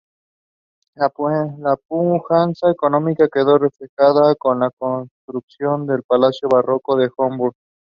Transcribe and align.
La 0.95 1.09
pujanza 1.87 2.71
económica 2.71 3.29
quedó 3.31 3.59
reflejada 3.59 4.33
con 4.33 4.61
la 4.61 4.71
construcción 4.71 5.85
del 5.85 6.01
palacio 6.01 6.49
barroco 6.49 6.95
de 6.95 7.11
Homburg. 7.15 7.53